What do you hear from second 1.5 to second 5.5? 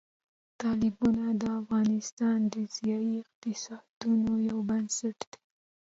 افغانستان د ځایي اقتصادونو یو بنسټ دی.